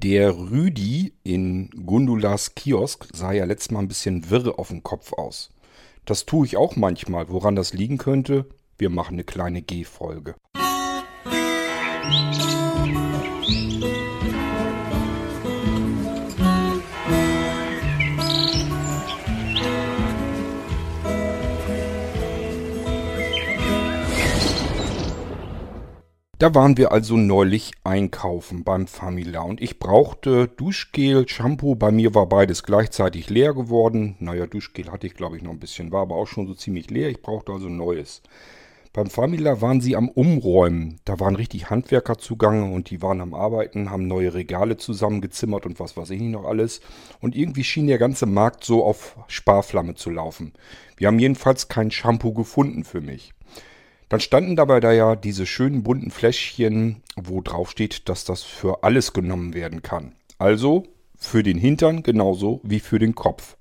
[0.00, 5.12] Der Rüdi in Gundulas Kiosk sah ja letztes Mal ein bisschen wirre auf dem Kopf
[5.12, 5.50] aus.
[6.04, 7.28] Das tue ich auch manchmal.
[7.30, 8.46] Woran das liegen könnte?
[8.76, 10.36] Wir machen eine kleine G-Folge.
[26.38, 31.74] Da waren wir also neulich einkaufen beim Famila und ich brauchte Duschgel, Shampoo.
[31.74, 34.14] Bei mir war beides gleichzeitig leer geworden.
[34.20, 36.90] Naja, Duschgel hatte ich glaube ich noch ein bisschen, war aber auch schon so ziemlich
[36.90, 37.08] leer.
[37.08, 38.22] Ich brauchte also Neues.
[38.92, 41.00] Beim Famila waren sie am Umräumen.
[41.04, 45.80] Da waren richtig Handwerker zugange und die waren am Arbeiten, haben neue Regale zusammengezimmert und
[45.80, 46.80] was weiß ich nicht noch alles.
[47.18, 50.52] Und irgendwie schien der ganze Markt so auf Sparflamme zu laufen.
[50.96, 53.34] Wir haben jedenfalls kein Shampoo gefunden für mich.
[54.08, 58.82] Dann standen dabei da ja diese schönen bunten Fläschchen, wo drauf steht, dass das für
[58.82, 60.14] alles genommen werden kann.
[60.38, 60.86] Also
[61.16, 63.56] für den Hintern genauso wie für den Kopf.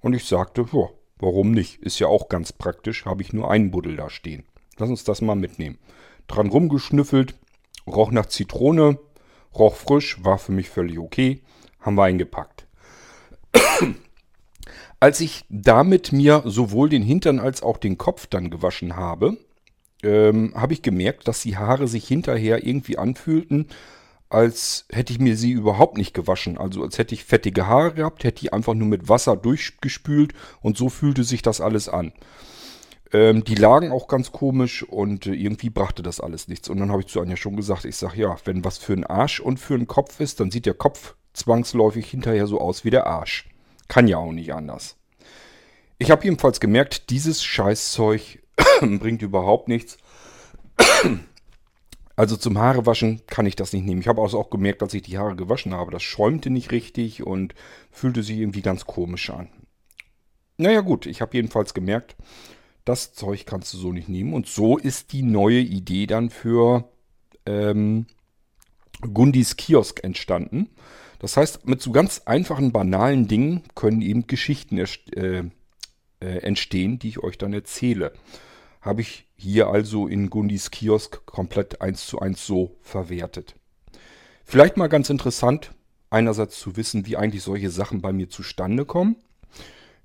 [0.00, 1.80] Und ich sagte, boah, warum nicht?
[1.80, 4.44] Ist ja auch ganz praktisch, habe ich nur einen Buddel da stehen.
[4.78, 5.78] Lass uns das mal mitnehmen.
[6.26, 7.34] Dran rumgeschnüffelt,
[7.86, 8.98] roch nach Zitrone,
[9.54, 11.42] roch frisch, war für mich völlig okay,
[11.80, 12.66] haben wir eingepackt.
[14.98, 19.36] Als ich damit mir sowohl den Hintern als auch den Kopf dann gewaschen habe,
[20.04, 23.68] ähm, habe ich gemerkt, dass die Haare sich hinterher irgendwie anfühlten,
[24.28, 26.58] als hätte ich mir sie überhaupt nicht gewaschen.
[26.58, 30.76] Also als hätte ich fettige Haare gehabt, hätte ich einfach nur mit Wasser durchgespült und
[30.76, 32.12] so fühlte sich das alles an.
[33.12, 36.68] Ähm, die lagen auch ganz komisch und äh, irgendwie brachte das alles nichts.
[36.68, 39.04] Und dann habe ich zu Anja schon gesagt, ich sage ja, wenn was für einen
[39.04, 42.90] Arsch und für einen Kopf ist, dann sieht der Kopf zwangsläufig hinterher so aus wie
[42.90, 43.48] der Arsch.
[43.88, 44.96] Kann ja auch nicht anders.
[45.98, 48.40] Ich habe jedenfalls gemerkt, dieses Scheißzeug
[48.80, 49.98] bringt überhaupt nichts.
[52.16, 54.00] Also zum Haarewaschen kann ich das nicht nehmen.
[54.00, 57.26] Ich habe also auch gemerkt, als ich die Haare gewaschen habe, das schäumte nicht richtig
[57.26, 57.56] und
[57.90, 59.48] fühlte sich irgendwie ganz komisch an.
[60.56, 62.14] Naja gut, ich habe jedenfalls gemerkt,
[62.84, 64.32] das Zeug kannst du so nicht nehmen.
[64.32, 66.88] Und so ist die neue Idee dann für
[67.46, 68.06] ähm,
[69.00, 70.70] Gundis Kiosk entstanden.
[71.18, 75.44] Das heißt, mit so ganz einfachen, banalen Dingen können eben Geschichten äh,
[76.20, 78.12] äh, entstehen, die ich euch dann erzähle.
[78.80, 83.54] Habe ich hier also in Gundis Kiosk komplett eins zu eins so verwertet.
[84.44, 85.72] Vielleicht mal ganz interessant,
[86.10, 89.16] einerseits zu wissen, wie eigentlich solche Sachen bei mir zustande kommen.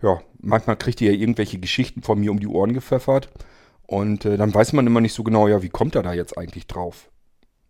[0.02, 3.30] Ja, manchmal kriegt ihr ja irgendwelche Geschichten von mir um die Ohren gepfeffert.
[3.86, 6.38] Und äh, dann weiß man immer nicht so genau, ja, wie kommt er da jetzt
[6.38, 7.10] eigentlich drauf?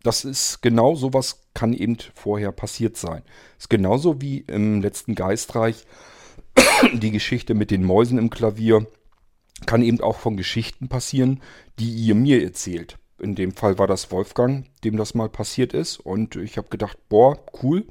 [0.02, 3.22] Das ist genau sowas kann eben vorher passiert sein.
[3.58, 5.86] Ist genauso wie im letzten Geistreich
[6.92, 8.86] die Geschichte mit den Mäusen im Klavier
[9.66, 11.40] kann eben auch von Geschichten passieren,
[11.78, 12.98] die ihr mir erzählt.
[13.18, 15.98] In dem Fall war das Wolfgang, dem das mal passiert ist.
[15.98, 17.86] Und ich habe gedacht, boah, cool,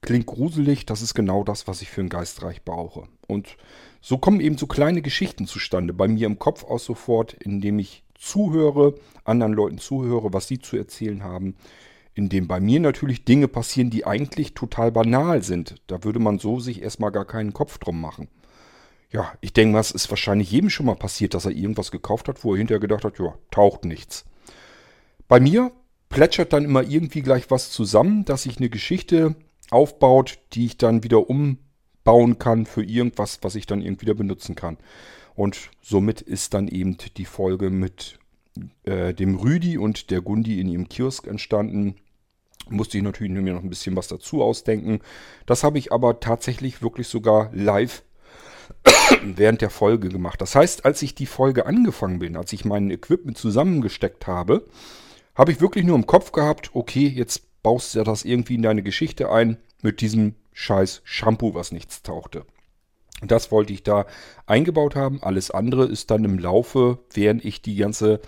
[0.00, 3.04] klingt gruselig, das ist genau das, was ich für ein Geistreich brauche.
[3.26, 3.58] Und
[4.00, 8.02] so kommen eben so kleine Geschichten zustande, bei mir im Kopf aus sofort, indem ich
[8.14, 8.94] zuhöre,
[9.24, 11.56] anderen Leuten zuhöre, was sie zu erzählen haben,
[12.14, 15.76] indem bei mir natürlich Dinge passieren, die eigentlich total banal sind.
[15.86, 18.28] Da würde man so sich erstmal gar keinen Kopf drum machen.
[19.12, 22.28] Ja, ich denke mal, es ist wahrscheinlich jedem schon mal passiert, dass er irgendwas gekauft
[22.28, 24.24] hat, wo er hinterher gedacht hat, ja, taucht nichts.
[25.26, 25.72] Bei mir
[26.08, 29.34] plätschert dann immer irgendwie gleich was zusammen, dass sich eine Geschichte
[29.70, 34.54] aufbaut, die ich dann wieder umbauen kann für irgendwas, was ich dann irgendwie wieder benutzen
[34.54, 34.76] kann.
[35.34, 38.18] Und somit ist dann eben die Folge mit
[38.84, 41.96] äh, dem Rüdi und der Gundi in ihrem Kiosk entstanden.
[42.68, 45.00] Musste ich natürlich mir noch ein bisschen was dazu ausdenken.
[45.46, 48.02] Das habe ich aber tatsächlich wirklich sogar live
[49.24, 50.40] während der Folge gemacht.
[50.40, 54.66] Das heißt, als ich die Folge angefangen bin, als ich mein Equipment zusammengesteckt habe,
[55.34, 58.82] habe ich wirklich nur im Kopf gehabt, okay, jetzt baust du das irgendwie in deine
[58.82, 62.44] Geschichte ein mit diesem scheiß Shampoo, was nichts tauchte.
[63.22, 64.06] Das wollte ich da
[64.46, 65.22] eingebaut haben.
[65.22, 68.20] Alles andere ist dann im Laufe, während ich die ganze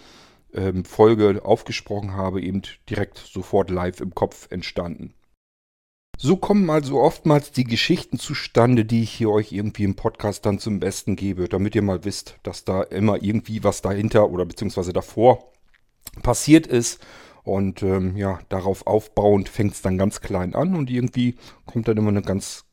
[0.53, 5.15] ähm, Folge aufgesprochen habe, eben direkt sofort live im Kopf entstanden.
[6.19, 10.59] So kommen also oftmals die Geschichten zustande, die ich hier euch irgendwie im Podcast dann
[10.59, 14.93] zum Besten gebe, damit ihr mal wisst, dass da immer irgendwie was dahinter oder beziehungsweise
[14.93, 15.53] davor
[16.23, 17.05] passiert ist.
[17.45, 21.35] Und ähm, ja, darauf aufbauend fängt es dann ganz klein an und irgendwie
[21.67, 22.67] kommt dann immer eine ganz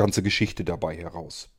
[0.00, 1.50] ganze Geschichte dabei heraus.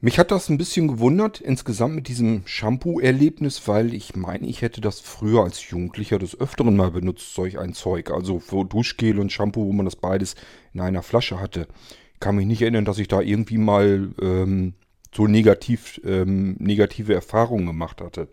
[0.00, 4.80] Mich hat das ein bisschen gewundert, insgesamt mit diesem Shampoo-Erlebnis, weil ich meine, ich hätte
[4.80, 8.10] das früher als Jugendlicher des Öfteren mal benutzt, solch ein Zeug.
[8.10, 10.34] Also für Duschgel und Shampoo, wo man das beides
[10.74, 11.68] in einer Flasche hatte.
[12.14, 14.74] Ich kann mich nicht erinnern, dass ich da irgendwie mal ähm,
[15.14, 18.28] so negativ, ähm, negative Erfahrungen gemacht hatte.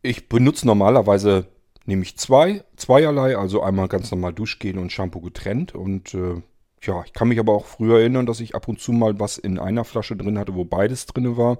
[0.00, 1.46] Ich benutze normalerweise
[1.84, 5.74] nehme ich zwei, zweierlei, also einmal ganz normal Duschgel und Shampoo getrennt.
[5.74, 6.42] Und äh,
[6.82, 9.38] ja, ich kann mich aber auch früher erinnern, dass ich ab und zu mal was
[9.38, 11.58] in einer Flasche drin hatte, wo beides drin war.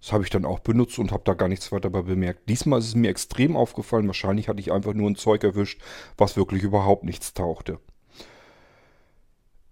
[0.00, 2.48] Das habe ich dann auch benutzt und habe da gar nichts weiter dabei bemerkt.
[2.48, 4.06] Diesmal ist es mir extrem aufgefallen.
[4.06, 5.80] Wahrscheinlich hatte ich einfach nur ein Zeug erwischt,
[6.16, 7.78] was wirklich überhaupt nichts tauchte.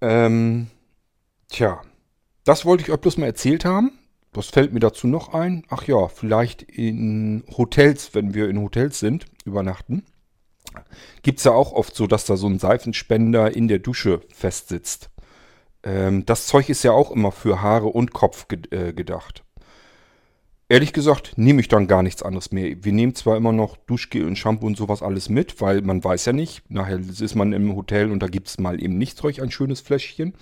[0.00, 0.68] Ähm,
[1.48, 1.80] tja,
[2.44, 3.98] das wollte ich euch bloß mal erzählt haben.
[4.32, 5.64] Was fällt mir dazu noch ein?
[5.68, 10.04] Ach ja, vielleicht in Hotels, wenn wir in Hotels sind, übernachten.
[11.22, 15.10] Gibt es ja auch oft so, dass da so ein Seifenspender in der Dusche festsitzt.
[15.82, 19.44] Ähm, das Zeug ist ja auch immer für Haare und Kopf ge äh, gedacht.
[20.70, 22.84] Ehrlich gesagt nehme ich dann gar nichts anderes mehr.
[22.84, 26.26] Wir nehmen zwar immer noch Duschgel und Shampoo und sowas alles mit, weil man weiß
[26.26, 26.70] ja nicht.
[26.70, 29.80] Nachher ist man im Hotel und da gibt es mal eben nicht solch ein schönes
[29.80, 30.34] Fläschchen.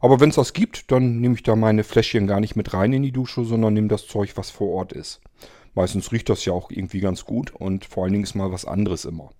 [0.00, 2.92] Aber wenn es das gibt, dann nehme ich da meine Fläschchen gar nicht mit rein
[2.92, 5.22] in die Dusche, sondern nehme das Zeug, was vor Ort ist.
[5.74, 8.66] Meistens riecht das ja auch irgendwie ganz gut und vor allen Dingen ist mal was
[8.66, 9.30] anderes immer.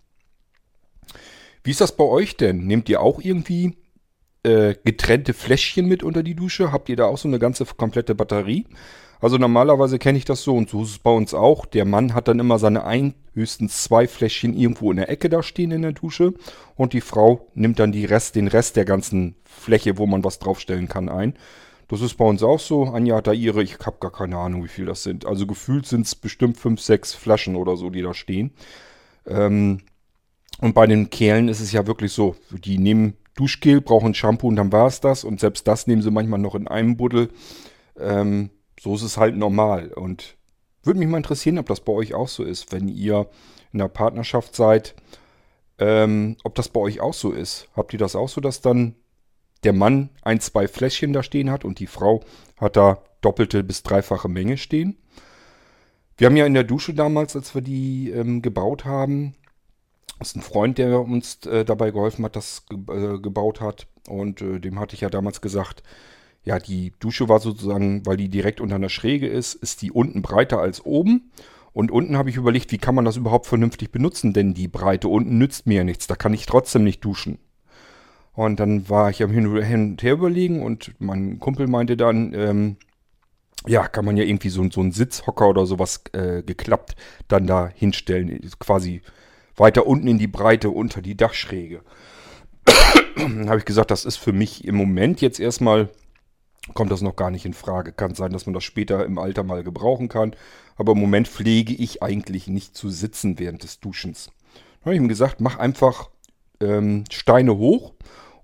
[1.64, 2.66] Wie ist das bei euch denn?
[2.66, 3.76] Nehmt ihr auch irgendwie
[4.42, 6.72] äh, getrennte Fläschchen mit unter die Dusche?
[6.72, 8.66] Habt ihr da auch so eine ganze komplette Batterie?
[9.20, 11.64] Also normalerweise kenne ich das so und so ist es bei uns auch.
[11.64, 15.44] Der Mann hat dann immer seine ein, höchstens zwei Fläschchen irgendwo in der Ecke da
[15.44, 16.34] stehen in der Dusche
[16.74, 20.40] und die Frau nimmt dann die Rest, den Rest der ganzen Fläche, wo man was
[20.40, 21.34] draufstellen kann, ein.
[21.86, 22.84] Das ist bei uns auch so.
[22.84, 25.24] Anja hat da ihre, ich habe gar keine Ahnung, wie viel das sind.
[25.24, 28.50] Also gefühlt sind es bestimmt fünf, sechs Flaschen oder so, die da stehen.
[29.24, 29.82] Ähm,
[30.60, 34.56] und bei den Kerlen ist es ja wirklich so, die nehmen Duschgel, brauchen Shampoo und
[34.56, 35.24] dann war es das.
[35.24, 37.30] Und selbst das nehmen sie manchmal noch in einem Buddel.
[37.98, 39.92] Ähm, so ist es halt normal.
[39.92, 40.36] Und
[40.82, 43.28] würde mich mal interessieren, ob das bei euch auch so ist, wenn ihr
[43.72, 44.94] in einer Partnerschaft seid,
[45.78, 47.68] ähm, ob das bei euch auch so ist.
[47.74, 48.94] Habt ihr das auch so, dass dann
[49.64, 52.22] der Mann ein, zwei Fläschchen da stehen hat und die Frau
[52.58, 54.98] hat da doppelte bis dreifache Menge stehen?
[56.16, 59.34] Wir haben ja in der Dusche damals, als wir die ähm, gebaut haben,
[60.28, 63.86] ist ein Freund, der uns äh, dabei geholfen hat, das ge äh, gebaut hat.
[64.08, 65.82] Und äh, dem hatte ich ja damals gesagt,
[66.44, 70.22] ja, die Dusche war sozusagen, weil die direkt unter einer Schräge ist, ist die unten
[70.22, 71.30] breiter als oben.
[71.72, 75.08] Und unten habe ich überlegt, wie kann man das überhaupt vernünftig benutzen, denn die Breite
[75.08, 77.38] unten nützt mir ja nichts, da kann ich trotzdem nicht duschen.
[78.34, 82.76] Und dann war ich am Hin und Her überlegen und mein Kumpel meinte dann, ähm,
[83.66, 86.96] ja, kann man ja irgendwie so, so einen Sitzhocker oder sowas äh, geklappt
[87.28, 89.02] dann da hinstellen, quasi
[89.56, 91.82] weiter unten in die Breite unter die Dachschräge.
[93.16, 95.88] dann habe ich gesagt, das ist für mich im Moment jetzt erstmal
[96.74, 97.92] kommt das noch gar nicht in Frage.
[97.92, 100.34] Kann sein, dass man das später im Alter mal gebrauchen kann.
[100.76, 104.30] Aber im Moment pflege ich eigentlich nicht zu sitzen während des Duschens.
[104.80, 106.10] Da habe ich ihm gesagt, mach einfach
[106.60, 107.94] ähm, Steine hoch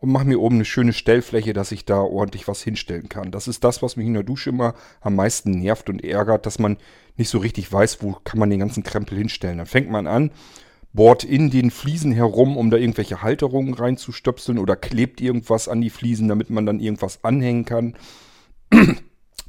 [0.00, 3.31] und mach mir oben eine schöne Stellfläche, dass ich da ordentlich was hinstellen kann.
[3.31, 6.58] Das ist das, was mich in der Dusche immer am meisten nervt und ärgert, dass
[6.58, 6.76] man
[7.16, 9.58] nicht so richtig weiß, wo kann man den ganzen Krempel hinstellen.
[9.58, 10.31] Dann fängt man an,
[10.93, 15.90] bohrt in den Fliesen herum, um da irgendwelche Halterungen reinzustöpseln oder klebt irgendwas an die
[15.90, 17.96] Fliesen, damit man dann irgendwas anhängen kann.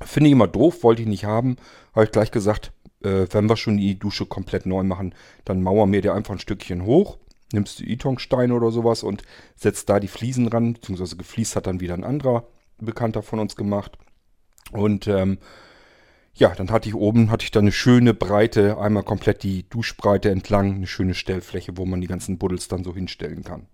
[0.01, 1.57] Finde ich immer doof, wollte ich nicht haben.
[1.93, 2.71] Habe ich gleich gesagt,
[3.03, 5.13] äh, wenn wir schon die Dusche komplett neu machen,
[5.45, 7.17] dann mauern wir dir einfach ein Stückchen hoch,
[7.53, 9.23] nimmst du Itongsteine oder sowas und
[9.55, 12.47] setzt da die Fliesen ran, beziehungsweise gefliest hat dann wieder ein anderer
[12.77, 13.97] Bekannter von uns gemacht.
[14.71, 15.39] Und ähm,
[16.39, 20.29] ja, dann hatte ich oben, hatte ich da eine schöne Breite, einmal komplett die Duschbreite
[20.29, 23.67] entlang, eine schöne Stellfläche, wo man die ganzen Buddels dann so hinstellen kann.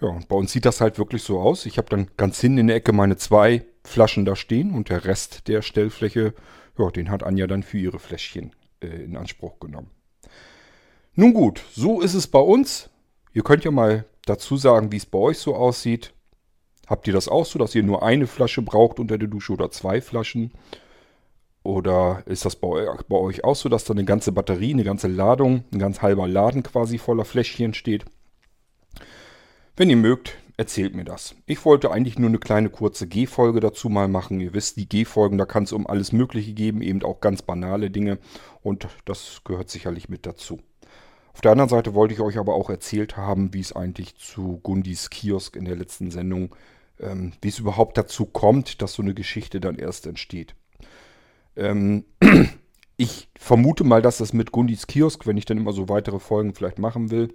[0.00, 1.64] Ja, und bei uns sieht das halt wirklich so aus.
[1.64, 5.06] Ich habe dann ganz hinten in der Ecke meine zwei Flaschen da stehen und der
[5.06, 6.34] Rest der Stellfläche,
[6.78, 9.90] ja, den hat Anja dann für ihre Fläschchen äh, in Anspruch genommen.
[11.14, 12.90] Nun gut, so ist es bei uns.
[13.32, 16.12] Ihr könnt ja mal dazu sagen, wie es bei euch so aussieht.
[16.86, 19.70] Habt ihr das auch so, dass ihr nur eine Flasche braucht unter der Dusche oder
[19.70, 20.52] zwei Flaschen?
[21.64, 25.08] Oder ist das bei, bei euch auch so, dass da eine ganze Batterie, eine ganze
[25.08, 28.04] Ladung, ein ganz halber Laden quasi voller Fläschchen steht?
[29.74, 31.34] Wenn ihr mögt, erzählt mir das.
[31.46, 34.40] Ich wollte eigentlich nur eine kleine kurze G-Folge dazu mal machen.
[34.40, 37.90] Ihr wisst, die G-Folgen, da kann es um alles Mögliche geben, eben auch ganz banale
[37.90, 38.18] Dinge.
[38.62, 40.60] Und das gehört sicherlich mit dazu.
[41.32, 44.60] Auf der anderen Seite wollte ich euch aber auch erzählt haben, wie es eigentlich zu
[44.62, 46.54] Gundis Kiosk in der letzten Sendung,
[47.00, 50.54] ähm, wie es überhaupt dazu kommt, dass so eine Geschichte dann erst entsteht.
[51.56, 52.04] Ähm,
[52.96, 56.54] ich vermute mal, dass das mit Gundis Kiosk, wenn ich dann immer so weitere Folgen
[56.54, 57.34] vielleicht machen will,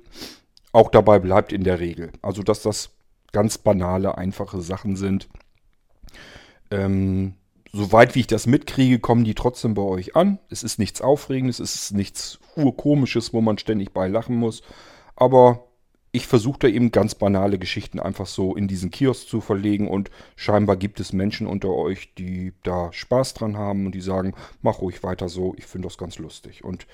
[0.72, 2.12] auch dabei bleibt in der Regel.
[2.22, 2.92] Also, dass das
[3.32, 5.30] ganz banale, einfache Sachen sind.
[6.72, 7.36] Ähm,
[7.72, 10.40] soweit wie ich das mitkriege, kommen die trotzdem bei euch an.
[10.50, 14.62] Es ist nichts Aufregendes, es ist nichts Urkomisches, wo man ständig bei lachen muss.
[15.16, 15.69] Aber
[16.12, 20.10] ich versuche da eben ganz banale Geschichten einfach so in diesen Kiosk zu verlegen und
[20.36, 24.80] scheinbar gibt es Menschen unter euch, die da Spaß dran haben und die sagen, mach
[24.80, 26.64] ruhig weiter so, ich finde das ganz lustig.
[26.64, 26.88] Und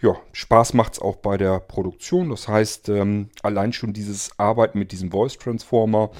[0.00, 2.30] ja, Spaß macht es auch bei der Produktion.
[2.30, 6.10] Das heißt, ähm, allein schon dieses Arbeiten mit diesem Voice Transformer,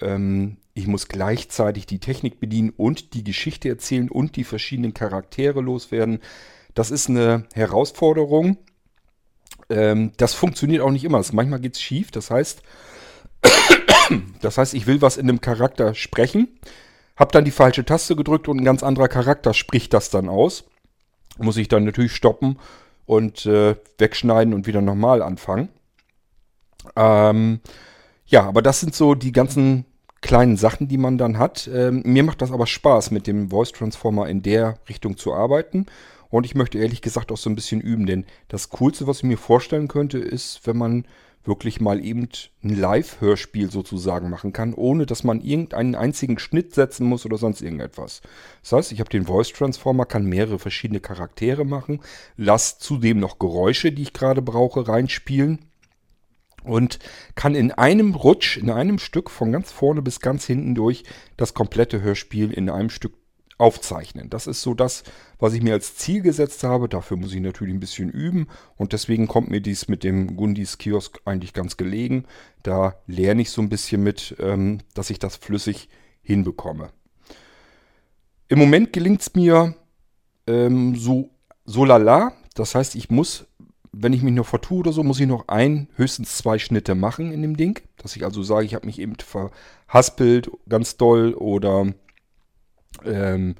[0.00, 5.60] ähm, ich muss gleichzeitig die Technik bedienen und die Geschichte erzählen und die verschiedenen Charaktere
[5.60, 6.20] loswerden.
[6.74, 8.58] Das ist eine Herausforderung.
[9.68, 11.22] Ähm, das funktioniert auch nicht immer.
[11.32, 12.10] manchmal geht es schief.
[12.10, 12.62] Das heißt,
[14.40, 16.48] das heißt, ich will was in einem Charakter sprechen,
[17.16, 20.64] habe dann die falsche Taste gedrückt und ein ganz anderer Charakter spricht das dann aus.
[21.38, 22.58] Muss ich dann natürlich stoppen
[23.04, 25.68] und äh, wegschneiden und wieder nochmal anfangen.
[26.94, 27.60] Ähm,
[28.26, 29.84] ja, aber das sind so die ganzen
[30.20, 31.68] kleinen Sachen, die man dann hat.
[31.72, 35.86] Ähm, mir macht das aber Spaß, mit dem Voice Transformer in der Richtung zu arbeiten.
[36.28, 39.24] Und ich möchte ehrlich gesagt auch so ein bisschen üben, denn das Coolste, was ich
[39.24, 41.06] mir vorstellen könnte, ist, wenn man
[41.46, 42.28] wirklich mal eben
[42.62, 47.62] ein Live-Hörspiel sozusagen machen kann, ohne dass man irgendeinen einzigen Schnitt setzen muss oder sonst
[47.62, 48.20] irgendetwas.
[48.62, 52.00] Das heißt, ich habe den Voice Transformer, kann mehrere verschiedene Charaktere machen,
[52.36, 55.60] lasse zudem noch Geräusche, die ich gerade brauche, reinspielen
[56.64, 56.98] und
[57.36, 61.04] kann in einem Rutsch, in einem Stück von ganz vorne bis ganz hinten durch
[61.36, 63.14] das komplette Hörspiel in einem Stück
[63.58, 64.28] aufzeichnen.
[64.28, 65.02] Das ist so das,
[65.38, 66.88] was ich mir als Ziel gesetzt habe.
[66.88, 70.78] Dafür muss ich natürlich ein bisschen üben und deswegen kommt mir dies mit dem Gundis
[70.78, 72.24] Kiosk eigentlich ganz gelegen.
[72.62, 75.88] Da lerne ich so ein bisschen mit, ähm, dass ich das flüssig
[76.22, 76.90] hinbekomme.
[78.48, 79.74] Im Moment gelingt es mir
[80.46, 81.30] ähm, so,
[81.64, 82.32] so lala.
[82.54, 83.46] Das heißt, ich muss,
[83.92, 87.32] wenn ich mich noch vertue oder so, muss ich noch ein, höchstens zwei Schnitte machen
[87.32, 87.80] in dem Ding.
[87.96, 91.92] Dass ich also sage, ich habe mich eben verhaspelt, ganz doll oder
[93.04, 93.56] ähm,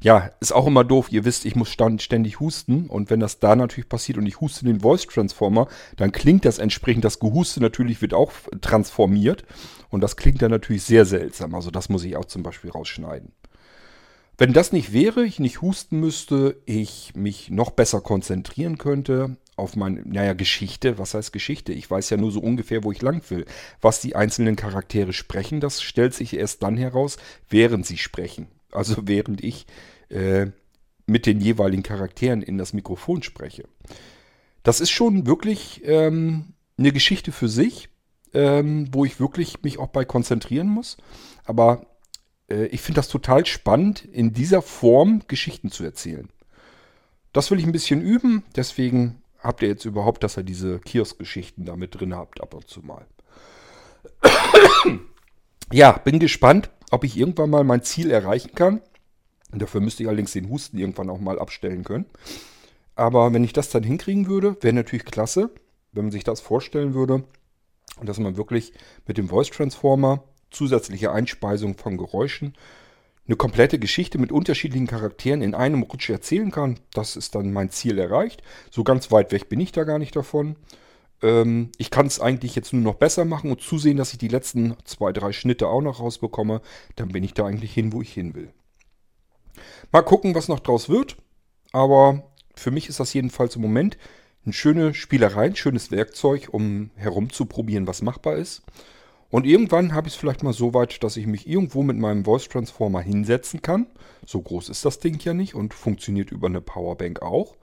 [0.00, 1.10] ja, ist auch immer doof.
[1.10, 2.86] Ihr wisst, ich muss ständig husten.
[2.86, 5.66] Und wenn das da natürlich passiert und ich huste den Voice Transformer,
[5.96, 9.44] dann klingt das entsprechend, das Gehuste natürlich wird auch transformiert.
[9.90, 11.54] Und das klingt dann natürlich sehr seltsam.
[11.54, 13.32] Also das muss ich auch zum Beispiel rausschneiden.
[14.40, 19.74] Wenn das nicht wäre, ich nicht husten müsste, ich mich noch besser konzentrieren könnte auf
[19.74, 20.96] meine, naja, Geschichte.
[20.98, 21.72] Was heißt Geschichte?
[21.72, 23.46] Ich weiß ja nur so ungefähr, wo ich lang will.
[23.80, 27.16] Was die einzelnen Charaktere sprechen, das stellt sich erst dann heraus,
[27.48, 28.46] während sie sprechen.
[28.72, 29.66] Also während ich
[30.08, 30.46] äh,
[31.06, 33.64] mit den jeweiligen Charakteren in das Mikrofon spreche.
[34.62, 37.88] Das ist schon wirklich ähm, eine Geschichte für sich,
[38.34, 40.98] ähm, wo ich wirklich mich auch bei konzentrieren muss.
[41.44, 41.86] Aber
[42.50, 46.28] äh, ich finde das total spannend, in dieser Form Geschichten zu erzählen.
[47.32, 51.64] Das will ich ein bisschen üben, deswegen habt ihr jetzt überhaupt, dass ihr diese Kiosk-Geschichten
[51.64, 53.06] da mit drin habt, ab und zu mal.
[55.72, 58.80] ja, bin gespannt ob ich irgendwann mal mein Ziel erreichen kann.
[59.52, 62.06] Dafür müsste ich allerdings den Husten irgendwann auch mal abstellen können.
[62.94, 65.50] Aber wenn ich das dann hinkriegen würde, wäre natürlich klasse,
[65.92, 67.24] wenn man sich das vorstellen würde,
[68.02, 68.72] dass man wirklich
[69.06, 72.54] mit dem Voice Transformer zusätzliche Einspeisung von Geräuschen
[73.26, 76.80] eine komplette Geschichte mit unterschiedlichen Charakteren in einem Rutsch erzählen kann.
[76.94, 78.42] Das ist dann mein Ziel erreicht.
[78.70, 80.56] So ganz weit weg bin ich da gar nicht davon.
[81.22, 84.28] Ähm, ich kann es eigentlich jetzt nur noch besser machen und zusehen, dass ich die
[84.28, 86.60] letzten zwei, drei Schnitte auch noch rausbekomme.
[86.96, 88.52] Dann bin ich da eigentlich hin, wo ich hin will.
[89.92, 91.16] Mal gucken, was noch draus wird.
[91.72, 92.22] Aber
[92.54, 93.98] für mich ist das jedenfalls im Moment
[94.44, 98.62] eine schöne Spielerei, ein schönes Werkzeug, um herumzuprobieren, was machbar ist.
[99.30, 102.24] Und irgendwann habe ich es vielleicht mal so weit, dass ich mich irgendwo mit meinem
[102.24, 103.86] Voice Transformer hinsetzen kann.
[104.24, 107.56] So groß ist das Ding ja nicht und funktioniert über eine Powerbank auch.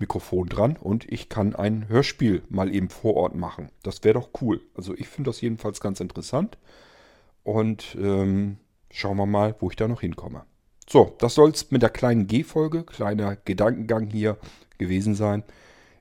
[0.00, 3.70] Mikrofon dran und ich kann ein Hörspiel mal eben vor Ort machen.
[3.82, 4.60] Das wäre doch cool.
[4.74, 6.58] Also ich finde das jedenfalls ganz interessant.
[7.42, 8.58] Und ähm,
[8.90, 10.44] schauen wir mal, wo ich da noch hinkomme.
[10.88, 14.38] So, das soll es mit der kleinen G-Folge, kleiner Gedankengang hier
[14.78, 15.44] gewesen sein.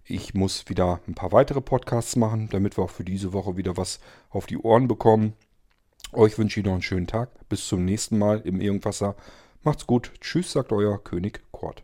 [0.03, 3.77] Ich muss wieder ein paar weitere Podcasts machen, damit wir auch für diese Woche wieder
[3.77, 3.99] was
[4.31, 5.33] auf die Ohren bekommen.
[6.11, 7.29] Euch wünsche ich noch einen schönen Tag.
[7.49, 9.15] Bis zum nächsten Mal im Irgendwasser.
[9.61, 10.11] Macht's gut.
[10.21, 11.83] Tschüss, sagt euer König Kort.